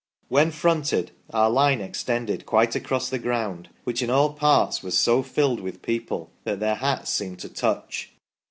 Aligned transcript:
When 0.29 0.49
fronted, 0.49 1.11
our 1.31 1.51
line 1.51 1.79
extended 1.79 2.47
quite 2.47 2.73
across 2.73 3.07
the 3.07 3.19
ground, 3.19 3.69
which 3.83 4.01
in 4.01 4.09
all 4.09 4.33
parts 4.33 4.81
was 4.81 4.97
so 4.97 5.21
filled 5.21 5.59
with 5.59 5.83
people 5.83 6.31
that 6.43 6.59
their 6.59 6.73
hats 6.73 7.13
seemed 7.13 7.37
to 7.41 7.49
touch." 7.49 8.09